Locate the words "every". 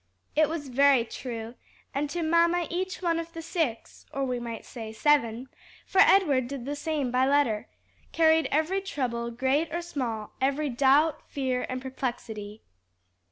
8.51-8.81, 10.41-10.69